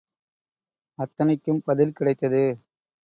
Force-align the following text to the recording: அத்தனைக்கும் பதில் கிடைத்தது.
அத்தனைக்கும் 0.99 1.61
பதில் 1.61 1.93
கிடைத்தது. 1.93 2.43